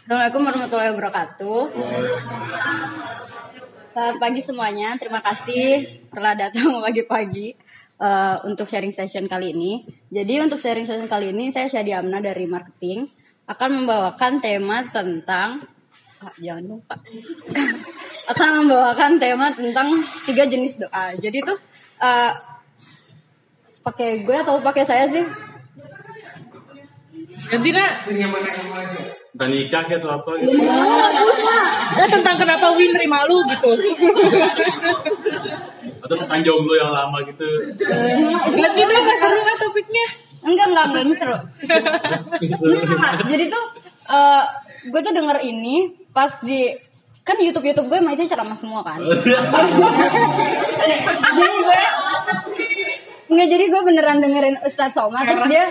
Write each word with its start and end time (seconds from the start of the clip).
Assalamualaikum 0.00 0.48
warahmatullahi 0.48 0.92
wabarakatuh. 0.96 1.60
Selamat 3.92 4.16
pagi 4.16 4.40
semuanya. 4.40 4.96
Terima 4.96 5.20
kasih 5.20 6.00
telah 6.08 6.32
datang 6.32 6.72
pagi-pagi 6.88 7.52
uh, 8.00 8.40
untuk 8.48 8.64
sharing 8.64 8.96
session 8.96 9.28
kali 9.28 9.52
ini. 9.52 9.84
Jadi 10.08 10.40
untuk 10.40 10.56
sharing 10.56 10.88
session 10.88 11.04
kali 11.04 11.36
ini 11.36 11.52
saya 11.52 11.68
Syadi 11.68 11.92
Amna 11.92 12.16
dari 12.24 12.48
marketing 12.48 13.12
akan 13.44 13.84
membawakan 13.84 14.40
tema 14.40 14.88
tentang 14.88 15.68
ah, 16.24 16.32
jangan 16.40 16.80
lupa 16.80 16.96
akan 18.32 18.48
membawakan 18.64 19.20
tema 19.20 19.52
tentang 19.52 20.00
tiga 20.24 20.48
jenis 20.48 20.80
doa. 20.80 21.12
Jadi 21.20 21.44
tuh 21.44 21.60
uh, 22.00 22.32
pakai 23.84 24.24
gue 24.24 24.36
atau 24.48 24.64
pakai 24.64 24.88
saya 24.88 25.04
sih? 25.12 25.28
Ganti 27.52 27.68
nak. 27.68 28.08
Tentang 29.30 29.50
nikah 29.54 29.82
gitu 29.86 30.08
apa 30.10 30.30
gitu. 30.42 30.58
Ya 31.94 32.04
tentang 32.10 32.34
kenapa 32.34 32.66
Win 32.74 32.90
nerima 32.90 33.22
lu 33.30 33.46
gitu. 33.46 33.70
Atau 36.02 36.16
tentang 36.26 36.40
jomblo 36.42 36.74
yang 36.74 36.90
lama 36.90 37.18
gitu. 37.22 37.46
Ganti 38.50 38.82
dong 38.82 39.02
gak 39.06 39.18
seru 39.22 39.40
kan 39.46 39.56
topiknya. 39.62 40.06
Enggak 40.40 40.66
enggak 40.74 40.84
enggak 40.90 41.02
ini 41.06 41.14
seru. 41.14 41.38
Enggak, 41.38 43.12
Jadi 43.30 43.44
tuh 43.46 43.64
uh, 44.10 44.44
gue 44.90 45.00
tuh 45.04 45.12
denger 45.14 45.38
ini 45.46 45.94
pas 46.10 46.32
di 46.42 46.74
kan 47.22 47.38
YouTube 47.38 47.70
YouTube 47.70 47.86
gue 47.86 48.02
masih 48.02 48.26
ceramah 48.26 48.58
semua 48.58 48.82
kan. 48.82 48.98
jadi 51.38 51.58
gue 51.62 51.80
Enggak 53.30 53.46
jadi 53.46 53.64
gue 53.70 53.82
beneran 53.86 54.18
dengerin 54.18 54.58
Ustadz 54.66 54.98
Somad 54.98 55.22
terus 55.22 55.46
dia 55.46 55.64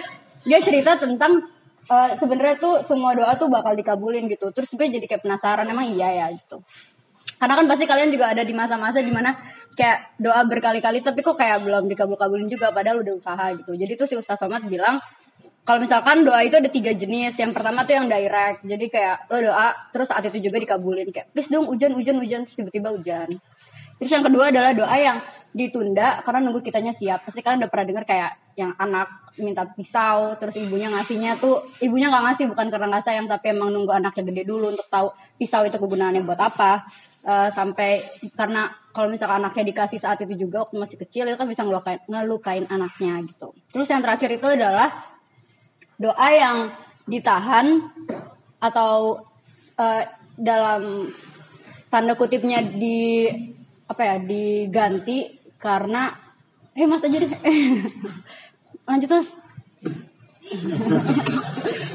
dia 0.48 0.60
cerita 0.64 0.96
tentang 0.96 1.44
uh, 1.88 2.10
sebenarnya 2.20 2.60
tuh 2.60 2.84
semua 2.84 3.16
doa 3.16 3.32
tuh 3.40 3.48
bakal 3.48 3.78
dikabulin 3.78 4.28
gitu. 4.28 4.52
Terus 4.52 4.68
gue 4.76 4.88
jadi 4.92 5.06
kayak 5.08 5.24
penasaran 5.24 5.64
emang 5.70 5.88
iya 5.88 6.26
ya 6.26 6.28
gitu. 6.36 6.60
Karena 7.40 7.56
kan 7.56 7.66
pasti 7.72 7.88
kalian 7.88 8.12
juga 8.12 8.36
ada 8.36 8.44
di 8.44 8.52
masa-masa 8.52 9.00
di 9.00 9.14
mana 9.14 9.32
kayak 9.80 10.20
doa 10.20 10.44
berkali-kali 10.44 11.00
tapi 11.00 11.24
kok 11.24 11.40
kayak 11.40 11.64
belum 11.64 11.88
dikabul-kabulin 11.88 12.52
juga 12.52 12.76
padahal 12.76 13.00
udah 13.00 13.14
usaha 13.16 13.46
gitu. 13.56 13.80
Jadi 13.80 13.94
tuh 13.96 14.08
si 14.12 14.16
Ustadz 14.20 14.44
Somad 14.44 14.68
bilang 14.68 15.00
kalau 15.64 15.80
misalkan 15.80 16.26
doa 16.26 16.42
itu 16.44 16.60
ada 16.60 16.68
tiga 16.68 16.92
jenis. 16.92 17.38
Yang 17.40 17.56
pertama 17.56 17.88
tuh 17.88 17.96
yang 17.96 18.12
direct. 18.12 18.66
Jadi 18.66 18.86
kayak 18.92 19.32
lo 19.32 19.38
doa 19.40 19.72
terus 19.96 20.12
saat 20.12 20.26
itu 20.28 20.52
juga 20.52 20.58
dikabulin 20.60 21.08
kayak 21.14 21.32
please 21.32 21.48
dong 21.48 21.70
hujan 21.70 21.96
hujan 21.96 22.18
hujan 22.20 22.42
tiba-tiba 22.44 22.92
hujan. 22.92 23.40
Terus 24.00 24.12
yang 24.16 24.24
kedua 24.24 24.48
adalah 24.48 24.72
doa 24.72 24.96
yang 24.96 25.20
ditunda 25.52 26.24
karena 26.24 26.40
nunggu 26.48 26.64
kitanya 26.64 26.96
siap. 26.96 27.28
Pasti 27.28 27.44
kalian 27.44 27.68
udah 27.68 27.72
pernah 27.72 27.86
dengar 27.86 28.04
kayak 28.08 28.32
yang 28.60 28.76
anak 28.76 29.32
minta 29.40 29.64
pisau, 29.64 30.36
terus 30.36 30.60
ibunya 30.60 30.92
ngasihnya 30.92 31.40
tuh 31.40 31.64
ibunya 31.80 32.12
nggak 32.12 32.24
ngasih 32.28 32.46
bukan 32.52 32.68
karena 32.68 32.92
nggak 32.92 33.06
sayang 33.08 33.28
tapi 33.32 33.56
emang 33.56 33.72
nunggu 33.72 33.96
anaknya 33.96 34.28
gede 34.28 34.44
dulu 34.44 34.76
untuk 34.76 34.84
tahu 34.92 35.08
pisau 35.40 35.64
itu 35.64 35.80
kegunaannya 35.80 36.28
buat 36.28 36.40
apa. 36.44 36.84
Eh, 37.20 37.50
sampai 37.52 38.00
karena 38.36 38.68
kalau 38.96 39.12
misalkan 39.12 39.44
anaknya 39.44 39.72
dikasih 39.72 40.00
saat 40.00 40.20
itu 40.24 40.48
juga 40.48 40.64
waktu 40.64 40.76
masih 40.80 40.98
kecil 41.04 41.28
itu 41.28 41.36
kan 41.40 41.48
bisa 41.48 41.64
ngelukain, 41.68 42.00
ngelukain 42.08 42.66
anaknya 42.68 43.20
gitu. 43.24 43.56
Terus 43.72 43.88
yang 43.92 44.04
terakhir 44.04 44.40
itu 44.40 44.48
adalah 44.48 44.88
doa 46.00 46.28
yang 46.32 46.72
ditahan 47.08 47.80
atau 48.60 49.24
eh, 49.80 50.04
dalam 50.36 51.12
tanda 51.92 52.16
kutipnya 52.16 52.64
di 52.64 53.28
apa 53.90 54.02
ya 54.06 54.16
diganti 54.22 55.40
karena 55.60 56.29
eh 56.80 56.88
mas 56.88 57.04
aja 57.04 57.18
deh. 57.20 57.32
Lanjut 58.88 59.10
terus 59.12 59.30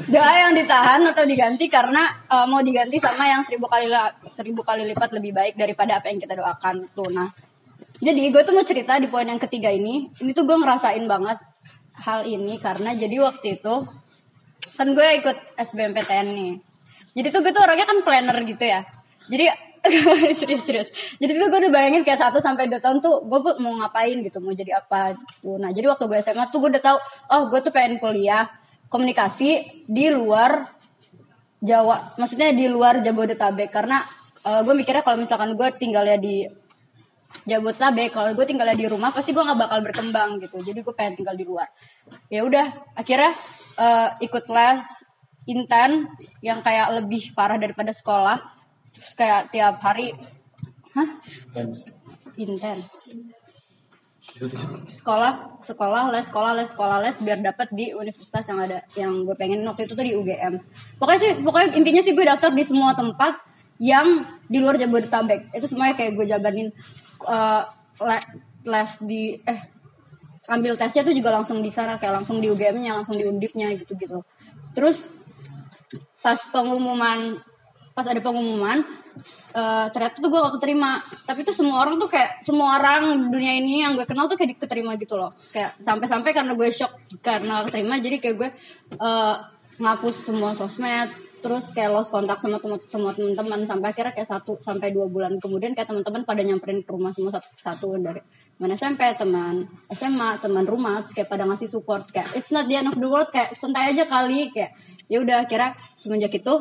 doa 0.05 0.31
yang 0.31 0.53
ditahan 0.55 1.01
atau 1.11 1.27
diganti 1.27 1.67
karena 1.67 2.07
eh, 2.29 2.45
mau 2.45 2.61
diganti 2.61 3.01
sama 3.01 3.27
yang 3.27 3.41
seribu 3.41 3.65
kali 3.65 3.89
seribu 4.29 4.61
kali 4.61 4.85
lipat 4.93 5.11
lebih 5.17 5.33
baik 5.33 5.53
daripada 5.57 5.97
apa 5.97 6.13
yang 6.13 6.21
kita 6.21 6.37
doakan. 6.37 6.85
Tuh 6.93 7.09
nah. 7.09 7.33
Jadi 7.95 8.27
gue 8.27 8.41
tuh 8.43 8.53
mau 8.53 8.63
cerita 8.67 8.99
di 8.99 9.07
poin 9.09 9.25
yang 9.25 9.41
ketiga 9.41 9.71
ini. 9.71 10.11
Ini 10.21 10.31
tuh 10.35 10.45
gue 10.45 10.55
ngerasain 10.59 11.03
banget 11.07 11.39
hal 11.95 12.27
ini 12.27 12.59
karena 12.59 12.91
jadi 12.91 13.23
waktu 13.23 13.59
itu 13.59 13.75
kan 14.75 14.87
gue 14.91 15.07
ikut 15.23 15.37
SBMPTN 15.57 16.27
nih. 16.35 16.53
Jadi 17.15 17.27
tuh 17.31 17.39
gue 17.41 17.51
tuh 17.55 17.63
orangnya 17.63 17.87
kan 17.87 18.03
planner 18.03 18.37
gitu 18.43 18.63
ya. 18.67 18.83
Jadi 19.31 19.47
serius 20.39 20.63
serius. 20.65 20.89
Jadi 21.21 21.31
tuh 21.37 21.47
gue 21.47 21.59
udah 21.67 21.71
bayangin 21.73 22.01
kayak 22.01 22.19
satu 22.19 22.41
sampai 22.41 22.67
dua 22.67 22.81
tahun 22.81 22.99
tuh 22.99 23.25
gue 23.25 23.39
mau 23.61 23.77
ngapain 23.79 24.17
gitu 24.21 24.41
mau 24.41 24.53
jadi 24.53 24.81
apa 24.81 25.13
gitu. 25.15 25.57
nah 25.61 25.69
jadi 25.69 25.91
waktu 25.91 26.05
gue 26.09 26.17
SMA 26.21 26.45
tuh 26.49 26.59
gue 26.63 26.69
udah 26.77 26.83
tahu 26.83 26.97
oh 27.31 27.41
gue 27.51 27.59
tuh 27.61 27.71
pengen 27.73 28.01
kuliah 28.01 28.49
komunikasi 28.89 29.83
di 29.85 30.05
luar 30.09 30.65
Jawa. 31.61 32.17
Maksudnya 32.17 32.53
di 32.53 32.69
luar 32.69 33.01
Jabodetabek. 33.01 33.69
Karena 33.73 34.01
eh, 34.45 34.61
gue 34.61 34.73
mikirnya 34.73 35.01
kalau 35.01 35.17
misalkan 35.17 35.57
gue 35.57 35.67
tinggalnya 35.77 36.17
di 36.21 36.45
Jabodetabek 37.43 38.15
kalau 38.15 38.31
gue 38.31 38.45
tinggalnya 38.47 38.77
di 38.77 38.87
rumah 38.87 39.11
pasti 39.11 39.35
gue 39.35 39.43
nggak 39.43 39.59
bakal 39.59 39.79
berkembang 39.81 40.37
gitu. 40.39 40.61
Jadi 40.61 40.79
gue 40.81 40.93
pengen 40.93 41.19
tinggal 41.19 41.35
di 41.35 41.45
luar. 41.45 41.67
Ya 42.29 42.45
udah 42.45 42.95
akhirnya 42.95 43.33
eh, 43.77 44.09
ikut 44.23 44.45
les 44.49 44.83
inten 45.45 46.09
yang 46.41 46.65
kayak 46.65 47.01
lebih 47.01 47.33
parah 47.37 47.61
daripada 47.61 47.93
sekolah 47.93 48.41
terus 48.95 49.13
kayak 49.19 49.51
tiap 49.51 49.83
hari 49.83 50.15
hah? 50.95 51.09
Inten 52.39 52.79
sekolah 54.89 55.61
sekolah 55.61 56.09
les 56.11 56.25
sekolah 56.25 56.51
les 56.57 56.67
sekolah 56.67 56.97
les 57.03 57.15
biar 57.21 57.39
dapat 57.45 57.69
di 57.71 57.93
universitas 57.93 58.43
yang 58.49 58.59
ada 58.59 58.81
yang 58.97 59.21
gue 59.21 59.35
pengen. 59.37 59.61
Waktu 59.67 59.85
itu 59.85 59.93
tuh 59.93 60.05
di 60.05 60.17
UGM 60.17 60.57
pokoknya 60.97 61.19
sih 61.21 61.31
pokoknya 61.45 61.67
intinya 61.77 62.01
sih 62.01 62.11
gue 62.17 62.25
daftar 62.25 62.51
di 62.51 62.63
semua 62.65 62.97
tempat 62.97 63.37
yang 63.77 64.25
di 64.49 64.57
luar 64.57 64.79
Jabodetabek. 64.79 65.53
Itu 65.53 65.67
semuanya 65.69 65.93
kayak 65.99 66.15
gue 66.17 66.25
jabanin 66.25 66.67
eh, 67.27 67.63
le- 68.01 68.27
les 68.65 68.91
di 69.05 69.37
eh 69.45 69.59
ambil 70.45 70.77
tesnya 70.77 71.01
tuh 71.01 71.13
juga 71.13 71.33
langsung 71.33 71.61
di 71.61 71.73
sana 71.73 71.97
kayak 71.97 72.21
langsung 72.21 72.37
di 72.37 72.49
UGM-nya 72.53 73.01
langsung 73.01 73.17
di 73.17 73.25
Undipnya 73.25 73.73
gitu 73.73 73.97
gitu 73.97 74.21
terus 74.77 75.09
pas 76.21 76.37
pengumuman 76.53 77.41
pas 77.95 78.03
ada 78.03 78.19
pengumuman 78.19 78.83
eh, 79.55 79.87
ternyata 79.95 80.19
tuh 80.19 80.27
gue 80.27 80.39
gak 80.43 80.55
keterima. 80.59 80.99
Tapi 81.23 81.47
tuh 81.47 81.55
semua 81.55 81.79
orang 81.87 81.95
tuh 81.95 82.11
kayak 82.11 82.43
semua 82.43 82.75
orang 82.75 83.31
dunia 83.31 83.55
ini 83.55 83.87
yang 83.87 83.95
gue 83.95 84.03
kenal 84.03 84.27
tuh 84.27 84.35
kayak 84.35 84.59
keterima 84.59 84.99
gitu 84.99 85.15
loh. 85.15 85.31
Kayak 85.55 85.79
sampai-sampai 85.79 86.35
karena 86.35 86.51
gue 86.53 86.67
shock 86.69 86.91
karena 87.23 87.63
keterima 87.63 87.95
jadi 88.03 88.19
kayak 88.19 88.35
gue 88.35 88.49
eh, 88.99 89.35
ngapus 89.79 90.27
semua 90.27 90.51
sosmed 90.51 91.25
terus 91.45 91.69
kayak 91.77 91.93
lost 91.93 92.09
kontak 92.09 92.41
sama 92.41 92.57
temen 92.57 92.81
semua 92.89 93.13
teman-teman 93.13 93.69
sampai 93.69 93.93
akhirnya 93.93 94.17
kayak 94.17 94.29
satu 94.33 94.57
sampai 94.65 94.89
dua 94.89 95.05
bulan 95.05 95.37
kemudian 95.37 95.77
kayak 95.77 95.93
teman-teman 95.93 96.25
pada 96.25 96.41
nyamperin 96.41 96.81
ke 96.81 96.89
rumah 96.89 97.13
semua 97.13 97.37
satu, 97.37 97.53
satu 97.53 97.93
dari 98.01 98.17
teman 98.57 98.73
SMP 98.73 99.05
teman 99.13 99.61
SMA 99.93 100.41
teman 100.41 100.65
rumah 100.65 101.05
terus 101.05 101.13
kayak 101.13 101.29
pada 101.29 101.45
ngasih 101.45 101.69
support 101.69 102.09
kayak 102.09 102.33
it's 102.33 102.49
not 102.49 102.65
the 102.65 102.73
end 102.73 102.89
of 102.89 102.97
the 102.97 103.05
world 103.05 103.29
kayak 103.29 103.53
santai 103.53 103.93
aja 103.93 104.09
kali 104.09 104.49
kayak 104.49 104.73
ya 105.05 105.21
udah 105.21 105.45
akhirnya 105.45 105.77
semenjak 105.93 106.33
itu 106.33 106.53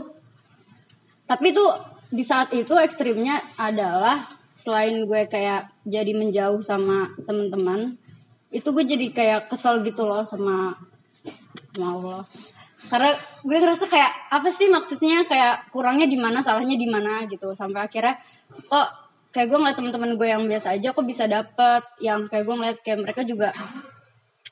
tapi 1.35 1.51
tuh 1.51 1.75
di 2.15 2.23
saat 2.23 2.55
itu 2.55 2.79
ekstrimnya 2.79 3.43
adalah 3.59 4.23
selain 4.55 5.03
gue 5.03 5.27
kayak 5.27 5.83
jadi 5.83 6.15
menjauh 6.15 6.63
sama 6.63 7.11
teman-teman 7.27 7.99
itu 8.55 8.71
gue 8.71 8.85
jadi 8.87 9.07
kayak 9.11 9.41
kesel 9.51 9.83
gitu 9.83 10.07
loh 10.07 10.23
sama 10.23 10.79
sama 11.75 11.87
Allah. 11.91 12.23
Karena 12.87 13.11
gue 13.43 13.57
ngerasa 13.59 13.91
kayak 13.91 14.31
apa 14.31 14.49
sih 14.55 14.71
maksudnya? 14.71 15.27
Kayak 15.27 15.75
kurangnya 15.75 16.07
di 16.07 16.15
mana 16.15 16.39
salahnya 16.39 16.79
di 16.79 16.87
mana 16.87 17.27
gitu. 17.27 17.51
Sampai 17.59 17.91
akhirnya 17.91 18.15
kok 18.71 18.87
kayak 19.35 19.51
gue 19.51 19.59
ngeliat 19.59 19.75
teman-teman 19.75 20.15
gue 20.15 20.29
yang 20.31 20.47
biasa 20.47 20.79
aja 20.79 20.95
kok 20.95 21.03
bisa 21.03 21.27
dapet? 21.27 21.83
Yang 21.99 22.31
kayak 22.31 22.45
gue 22.47 22.55
ngeliat 22.55 22.79
kayak 22.87 22.99
mereka 23.03 23.27
juga 23.27 23.51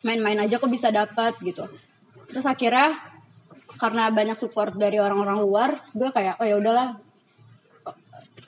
main-main 0.02 0.42
aja 0.42 0.58
kok 0.58 0.72
bisa 0.72 0.90
dapat 0.90 1.38
gitu. 1.46 1.62
Terus 2.26 2.42
akhirnya 2.42 2.98
karena 3.82 4.14
banyak 4.14 4.38
support 4.38 4.78
dari 4.78 5.02
orang-orang 5.02 5.42
luar 5.42 5.70
gue 5.90 6.14
kayak 6.14 6.38
oh 6.38 6.46
ya 6.46 6.54
udahlah. 6.62 7.02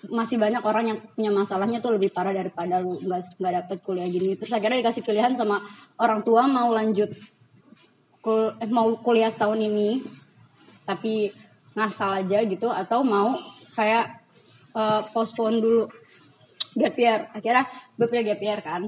Masih 0.04 0.38
banyak 0.38 0.62
orang 0.62 0.94
yang 0.94 0.98
punya 1.00 1.32
masalahnya 1.34 1.82
tuh 1.82 1.98
lebih 1.98 2.14
parah 2.14 2.30
daripada 2.30 2.78
lu 2.78 3.02
nggak 3.02 3.42
nggak 3.42 3.54
dapet 3.64 3.78
kuliah 3.82 4.06
gini. 4.06 4.38
Terus 4.38 4.54
akhirnya 4.54 4.78
dikasih 4.86 5.02
pilihan 5.02 5.34
sama 5.34 5.58
orang 5.98 6.22
tua 6.22 6.46
mau 6.46 6.70
lanjut 6.70 7.10
kul 8.22 8.54
eh, 8.62 8.70
mau 8.70 8.94
kuliah 9.02 9.34
tahun 9.34 9.68
ini 9.68 10.00
tapi 10.88 11.28
ngasal 11.74 12.24
aja 12.24 12.40
gitu 12.46 12.72
atau 12.72 13.04
mau 13.04 13.36
kayak 13.74 14.22
eh, 14.72 15.00
postpone 15.12 15.58
dulu 15.60 15.84
gap 16.78 16.96
akhirnya 17.36 17.64
gue 17.94 18.06
pilih 18.06 18.24
gap 18.32 18.40
kan 18.64 18.82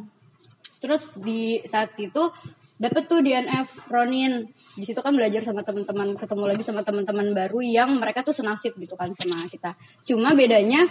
terus 0.80 1.12
di 1.16 1.60
saat 1.64 1.96
itu 1.96 2.30
dapet 2.76 3.08
tuh 3.08 3.24
DNF 3.24 3.88
Ronin. 3.88 4.44
Di 4.76 4.84
situ 4.84 5.00
kan 5.00 5.16
belajar 5.16 5.40
sama 5.40 5.64
teman-teman 5.64 6.12
ketemu 6.16 6.44
lagi 6.44 6.62
sama 6.62 6.84
teman-teman 6.84 7.32
baru 7.32 7.64
yang 7.64 7.96
mereka 7.96 8.20
tuh 8.20 8.36
senasib 8.36 8.76
gitu 8.76 8.94
kan 8.94 9.08
sama 9.16 9.48
kita. 9.48 9.72
Cuma 10.04 10.36
bedanya 10.36 10.84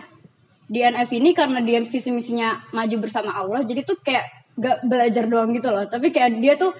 DNF 0.65 1.09
ini 1.13 1.37
karena 1.37 1.61
dia 1.61 1.77
visi 1.85 2.09
misinya 2.09 2.57
maju 2.73 2.95
bersama 2.97 3.37
Allah 3.37 3.61
jadi 3.61 3.85
tuh 3.85 4.01
kayak 4.01 4.25
gak 4.57 4.77
belajar 4.89 5.29
doang 5.29 5.53
gitu 5.53 5.69
loh. 5.69 5.85
Tapi 5.85 6.09
kayak 6.09 6.41
dia 6.41 6.57
tuh 6.57 6.73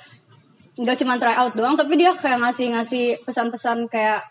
nggak 0.76 0.98
cuma 1.00 1.16
try 1.16 1.40
out 1.40 1.56
doang 1.56 1.80
tapi 1.80 1.96
dia 1.96 2.12
kayak 2.12 2.36
ngasih 2.44 2.76
ngasih 2.76 3.06
pesan-pesan 3.24 3.88
kayak 3.88 4.28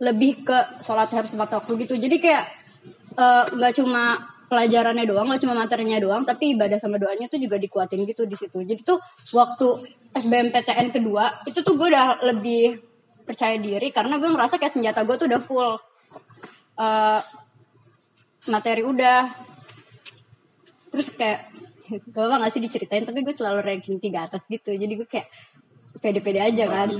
lebih 0.00 0.40
ke 0.40 0.56
sholat 0.80 1.10
harus 1.12 1.34
tepat 1.34 1.62
waktu 1.62 1.72
gitu. 1.84 1.94
Jadi 1.98 2.16
kayak 2.22 2.44
eh, 3.18 3.44
nggak 3.50 3.74
cuma 3.82 4.31
pelajarannya 4.52 5.08
doang 5.08 5.32
nggak 5.32 5.48
cuma 5.48 5.56
materinya 5.56 5.96
doang 5.96 6.28
tapi 6.28 6.52
ibadah 6.52 6.76
sama 6.76 7.00
doanya 7.00 7.24
tuh 7.32 7.40
juga 7.40 7.56
dikuatin 7.56 8.04
gitu 8.04 8.28
di 8.28 8.36
situ. 8.36 8.60
Jadi 8.60 8.84
tuh 8.84 9.00
waktu 9.32 9.96
SBMPTN 10.12 10.92
kedua 10.92 11.40
itu 11.48 11.64
tuh 11.64 11.72
gue 11.72 11.88
udah 11.88 12.20
lebih 12.20 12.76
percaya 13.24 13.56
diri 13.56 13.88
karena 13.88 14.20
gue 14.20 14.28
ngerasa 14.28 14.60
kayak 14.60 14.76
senjata 14.76 15.08
gue 15.08 15.16
tuh 15.16 15.24
udah 15.24 15.40
full. 15.40 15.72
Eh, 16.76 17.20
materi 18.52 18.84
udah. 18.84 19.32
Terus 20.92 21.08
kayak 21.16 21.48
gak 22.12 22.24
apa 22.28 22.36
gak 22.44 22.52
sih 22.52 22.60
diceritain 22.60 23.08
tapi 23.08 23.24
gue 23.24 23.32
selalu 23.32 23.64
ranking 23.64 23.96
tiga 24.04 24.28
atas 24.28 24.44
gitu. 24.52 24.76
Jadi 24.76 25.00
gue 25.00 25.08
kayak 25.08 25.32
pede-pede 25.96 26.44
aja 26.44 26.68
kan. 26.68 26.92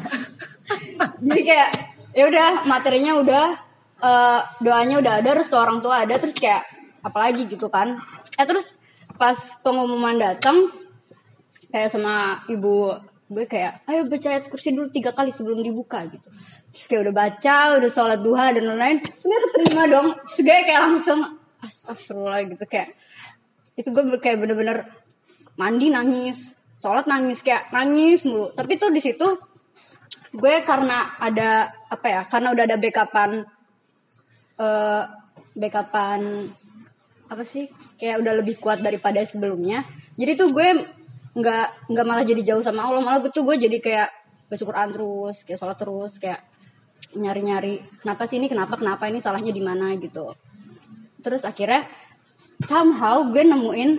Jadi 1.30 1.42
kayak 1.46 1.70
ya 2.10 2.26
udah 2.26 2.66
materinya 2.66 3.22
udah 3.22 3.69
eh, 4.00 4.40
doanya 4.64 4.96
udah 5.00 5.12
ada 5.20 5.30
restu 5.36 5.56
orang 5.56 5.84
tua 5.84 6.04
ada 6.04 6.16
terus 6.16 6.36
kayak 6.36 6.64
apalagi 7.04 7.48
gitu 7.48 7.68
kan. 7.68 8.00
Eh 8.36 8.46
terus 8.48 8.80
pas 9.20 9.36
pengumuman 9.60 10.16
datang 10.16 10.72
kayak 11.70 11.92
sama 11.92 12.44
ibu 12.48 12.96
gue 13.30 13.46
kayak 13.46 13.86
ayo 13.86 14.10
baca 14.10 14.26
ayat 14.26 14.50
kursi 14.50 14.74
dulu 14.74 14.90
tiga 14.90 15.14
kali 15.14 15.30
sebelum 15.30 15.62
dibuka 15.62 16.02
gitu. 16.10 16.26
Terus 16.74 16.84
kayak 16.90 17.00
udah 17.06 17.14
baca 17.14 17.56
udah 17.78 17.90
sholat 17.90 18.20
duha 18.24 18.50
dan 18.50 18.64
lain-lain 18.66 18.98
ternyata 18.98 19.46
terima 19.54 19.82
dong. 19.86 20.08
Terus 20.34 20.40
gue 20.42 20.58
kayak 20.66 20.82
langsung 20.82 21.20
astagfirullah 21.62 22.42
gitu. 22.50 22.64
Kayak 22.66 22.98
itu 23.78 23.88
gue 23.92 24.18
kayak 24.18 24.36
bener-bener 24.42 24.88
mandi 25.54 25.94
nangis 25.94 26.50
sholat 26.82 27.06
nangis 27.06 27.38
kayak 27.46 27.70
nangis 27.70 28.26
mulu. 28.26 28.50
Tapi 28.50 28.72
tuh 28.80 28.90
di 28.90 28.98
situ 28.98 29.28
gue 30.30 30.54
karena 30.66 31.18
ada 31.18 31.70
apa 31.90 32.06
ya 32.06 32.20
karena 32.26 32.54
udah 32.54 32.64
ada 32.66 32.76
backupan 32.78 33.30
eh 34.60 35.02
backupan 35.56 36.20
apa 37.30 37.42
sih? 37.46 37.72
Kayak 37.96 38.20
udah 38.20 38.32
lebih 38.44 38.60
kuat 38.60 38.84
daripada 38.84 39.24
sebelumnya. 39.24 39.86
Jadi 40.20 40.32
tuh 40.36 40.52
gue 40.52 40.68
nggak 41.30 41.66
nggak 41.88 42.06
malah 42.06 42.24
jadi 42.26 42.42
jauh 42.54 42.62
sama 42.62 42.84
Allah. 42.84 43.00
Malah 43.00 43.18
gue 43.24 43.32
tuh 43.32 43.46
gue 43.46 43.56
jadi 43.56 43.78
kayak 43.80 44.08
baca 44.50 44.64
Quran 44.66 44.88
terus 44.90 45.36
kayak 45.46 45.58
sholat 45.62 45.78
terus 45.78 46.12
kayak 46.18 46.42
nyari 47.16 47.40
nyari 47.40 47.74
kenapa 48.02 48.28
sih 48.28 48.36
ini? 48.42 48.50
Kenapa? 48.50 48.76
Kenapa 48.76 49.08
ini? 49.08 49.22
Salahnya 49.22 49.54
di 49.54 49.62
mana? 49.62 49.94
gitu. 49.96 50.30
Terus 51.22 51.46
akhirnya 51.46 51.86
somehow 52.60 53.24
gue 53.32 53.40
nemuin 53.40 53.90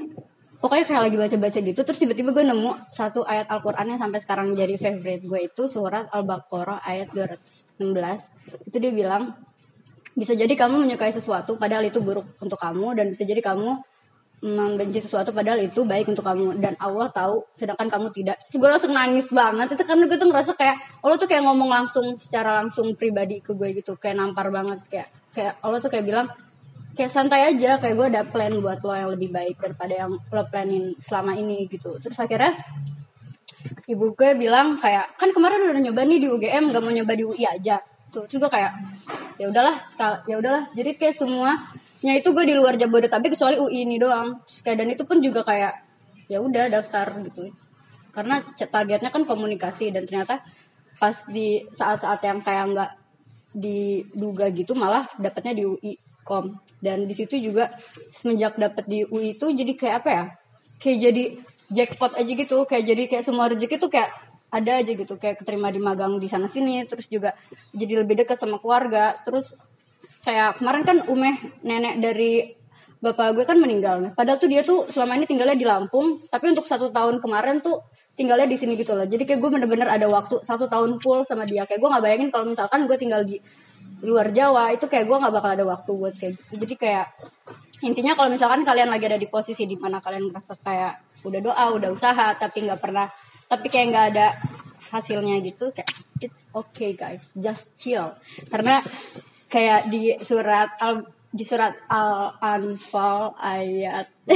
pokoknya 0.61 0.85
kayak 0.85 1.01
lagi 1.09 1.17
baca-baca 1.17 1.59
gitu 1.65 1.81
terus 1.81 1.99
tiba-tiba 1.99 2.29
gue 2.29 2.45
nemu 2.45 2.93
satu 2.93 3.25
ayat 3.25 3.49
Al-Qur'an 3.49 3.89
yang 3.89 3.97
sampai 3.97 4.21
sekarang 4.21 4.53
jadi 4.53 4.77
favorite 4.77 5.25
gue 5.25 5.39
itu 5.49 5.65
surat 5.65 6.05
Al-Baqarah 6.13 6.85
ayat 6.85 7.09
216 7.09 8.69
itu 8.69 8.77
dia 8.77 8.93
bilang 8.93 9.33
bisa 10.11 10.35
jadi 10.35 10.51
kamu 10.51 10.83
menyukai 10.83 11.11
sesuatu 11.11 11.55
padahal 11.55 11.87
itu 11.87 12.03
buruk 12.03 12.27
untuk 12.43 12.59
kamu 12.59 12.99
dan 12.99 13.05
bisa 13.07 13.23
jadi 13.23 13.39
kamu 13.39 13.79
membenci 14.41 14.97
sesuatu 14.97 15.29
padahal 15.29 15.61
itu 15.61 15.85
baik 15.85 16.09
untuk 16.09 16.25
kamu 16.25 16.57
dan 16.57 16.73
Allah 16.81 17.13
tahu 17.13 17.45
sedangkan 17.53 17.93
kamu 17.93 18.09
tidak. 18.09 18.41
Terus 18.49 18.57
gue 18.57 18.69
langsung 18.73 18.93
nangis 18.97 19.29
banget 19.29 19.77
itu 19.77 19.83
karena 19.85 20.09
gue 20.09 20.17
tuh 20.17 20.27
ngerasa 20.33 20.51
kayak 20.57 20.77
Allah 21.05 21.17
tuh 21.21 21.29
kayak 21.29 21.43
ngomong 21.45 21.69
langsung 21.69 22.05
secara 22.17 22.57
langsung 22.57 22.97
pribadi 22.97 23.37
ke 23.37 23.53
gue 23.53 23.69
gitu 23.77 23.93
kayak 24.01 24.17
nampar 24.17 24.49
banget 24.49 24.81
kayak 24.89 25.07
kayak 25.37 25.53
Allah 25.61 25.77
tuh 25.77 25.93
kayak 25.93 26.05
bilang 26.09 26.27
kayak 26.97 27.11
santai 27.13 27.53
aja 27.53 27.77
kayak 27.77 27.93
gue 27.93 28.07
ada 28.09 28.21
plan 28.25 28.51
buat 28.57 28.81
lo 28.81 28.97
yang 28.97 29.13
lebih 29.13 29.29
baik 29.29 29.61
daripada 29.61 29.93
yang 29.93 30.11
lo 30.17 30.43
planin 30.49 30.97
selama 30.97 31.37
ini 31.37 31.69
gitu. 31.69 32.01
Terus 32.01 32.17
akhirnya 32.17 32.57
ibu 33.85 34.17
gue 34.17 34.29
bilang 34.33 34.73
kayak 34.81 35.21
kan 35.21 35.29
kemarin 35.29 35.69
udah 35.69 35.81
nyoba 35.85 36.01
nih 36.01 36.17
di 36.17 36.27
UGM 36.33 36.73
gak 36.73 36.81
mau 36.81 36.89
nyoba 36.89 37.13
di 37.13 37.23
UI 37.29 37.45
aja. 37.45 37.77
Tuh 38.09 38.25
gue 38.25 38.49
kayak 38.49 38.90
ya 39.41 39.49
udahlah 39.49 39.81
ya 40.29 40.35
udahlah. 40.37 40.69
Jadi 40.77 40.93
kayak 41.01 41.17
semuanya 41.17 42.13
itu 42.13 42.29
gue 42.29 42.45
di 42.45 42.53
luar 42.53 42.77
Jabodetabek 42.77 43.33
kecuali 43.33 43.57
UI 43.57 43.89
ini 43.89 43.97
doang. 43.97 44.37
Kayak 44.61 44.85
dan 44.85 44.87
itu 44.93 45.03
pun 45.09 45.17
juga 45.17 45.41
kayak 45.41 45.73
ya 46.29 46.37
udah 46.37 46.69
daftar 46.69 47.09
gitu. 47.25 47.49
Karena 48.13 48.45
targetnya 48.45 49.09
kan 49.09 49.25
komunikasi 49.25 49.89
dan 49.89 50.05
ternyata 50.05 50.45
pas 51.01 51.25
di 51.25 51.65
saat-saat 51.73 52.21
yang 52.21 52.45
kayak 52.45 52.63
nggak 52.69 52.91
diduga 53.51 54.47
gitu 54.53 54.77
malah 54.77 55.01
dapatnya 55.17 55.57
di 55.57 55.63
UI 55.65 55.97
kom. 56.21 56.61
Dan 56.77 57.09
di 57.09 57.17
situ 57.17 57.41
juga 57.41 57.73
semenjak 58.13 58.61
dapat 58.61 58.85
di 58.85 59.01
UI 59.09 59.33
itu 59.33 59.49
jadi 59.49 59.73
kayak 59.73 59.95
apa 60.05 60.09
ya? 60.13 60.23
Kayak 60.77 60.97
jadi 61.09 61.23
jackpot 61.73 62.13
aja 62.13 62.31
gitu. 62.37 62.57
Kayak 62.69 62.83
jadi 62.93 63.03
kayak 63.09 63.23
semua 63.25 63.49
rezeki 63.49 63.81
tuh 63.81 63.89
kayak 63.89 64.13
ada 64.51 64.83
aja 64.83 64.91
gitu 64.91 65.15
kayak 65.15 65.39
keterima 65.41 65.71
di 65.71 65.79
magang 65.79 66.19
di 66.19 66.27
sana 66.27 66.51
sini 66.51 66.83
terus 66.83 67.07
juga 67.07 67.31
jadi 67.71 68.03
lebih 68.03 68.19
dekat 68.23 68.35
sama 68.35 68.59
keluarga. 68.59 69.15
Terus 69.23 69.55
kayak 70.21 70.59
kemarin 70.59 70.83
kan 70.83 70.97
umeh 71.07 71.39
nenek 71.63 72.03
dari 72.03 72.51
bapak 73.01 73.33
gue 73.33 73.45
kan 73.47 73.57
meninggal. 73.57 74.11
Padahal 74.13 74.37
tuh 74.37 74.51
dia 74.51 74.61
tuh 74.61 74.85
selama 74.91 75.17
ini 75.17 75.25
tinggalnya 75.25 75.57
di 75.57 75.65
Lampung 75.65 76.21
tapi 76.27 76.51
untuk 76.51 76.67
satu 76.67 76.91
tahun 76.91 77.23
kemarin 77.23 77.63
tuh 77.63 77.81
tinggalnya 78.19 78.45
di 78.45 78.59
sini 78.59 78.75
gitu 78.75 78.93
loh. 78.93 79.07
Jadi 79.07 79.23
kayak 79.23 79.39
gue 79.39 79.49
bener-bener 79.49 79.87
ada 79.87 80.05
waktu 80.11 80.43
satu 80.43 80.67
tahun 80.67 80.99
full 80.99 81.23
sama 81.23 81.47
dia. 81.47 81.63
Kayak 81.63 81.79
gue 81.81 81.89
nggak 81.89 82.03
bayangin 82.03 82.29
kalau 82.29 82.45
misalkan 82.45 82.85
gue 82.85 82.97
tinggal 82.99 83.23
di 83.23 83.39
luar 84.03 84.29
Jawa 84.35 84.75
itu 84.75 84.85
kayak 84.85 85.07
gue 85.07 85.17
nggak 85.17 85.33
bakal 85.33 85.51
ada 85.55 85.65
waktu 85.65 85.91
buat 85.95 86.13
kayak 86.19 86.35
gitu. 86.37 86.67
Jadi 86.67 86.73
kayak 86.75 87.07
intinya 87.81 88.13
kalau 88.13 88.29
misalkan 88.29 88.61
kalian 88.61 88.93
lagi 88.93 89.09
ada 89.09 89.17
di 89.17 89.25
posisi 89.25 89.65
di 89.65 89.79
mana 89.79 89.97
kalian 89.97 90.29
merasa 90.29 90.53
kayak 90.59 91.25
udah 91.25 91.41
doa 91.41 91.65
udah 91.73 91.89
usaha 91.89 92.33
tapi 92.37 92.69
nggak 92.69 92.81
pernah 92.81 93.09
tapi 93.51 93.67
kayak 93.67 93.87
nggak 93.91 94.07
ada 94.15 94.27
hasilnya 94.95 95.43
gitu 95.43 95.75
kayak 95.75 95.91
it's 96.23 96.47
okay 96.55 96.95
guys. 96.95 97.27
Just 97.35 97.75
chill. 97.75 98.15
Karena 98.47 98.79
kayak 99.51 99.91
di 99.91 100.15
surat 100.23 100.79
al 100.79 101.03
di 101.27 101.43
surat 101.43 101.75
al 101.91 102.39
anfal 102.39 103.35
ayat 103.35 104.07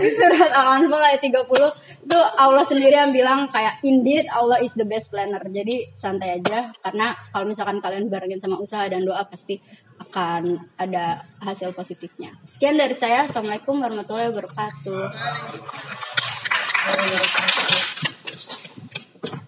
di 0.00 0.08
surat 0.14 0.50
Al-Anfal 0.50 1.02
ayat 1.02 1.20
30 1.22 1.93
itu 2.04 2.20
Allah 2.36 2.60
sendiri 2.68 2.92
yang 2.92 3.16
bilang 3.16 3.48
kayak 3.48 3.80
indeed 3.80 4.28
Allah 4.28 4.60
is 4.60 4.76
the 4.76 4.84
best 4.84 5.08
planner. 5.08 5.40
Jadi 5.40 5.88
santai 5.96 6.36
aja 6.36 6.68
karena 6.84 7.16
kalau 7.32 7.48
misalkan 7.48 7.80
kalian 7.80 8.12
barengin 8.12 8.38
sama 8.44 8.60
usaha 8.60 8.84
dan 8.84 9.08
doa 9.08 9.24
pasti 9.24 9.56
akan 9.96 10.60
ada 10.76 11.24
hasil 11.40 11.72
positifnya. 11.72 12.36
Sekian 12.44 12.76
dari 12.76 12.92
saya. 12.92 13.24
Assalamualaikum 13.24 13.80
warahmatullahi 13.80 14.28
wabarakatuh. 14.36 15.02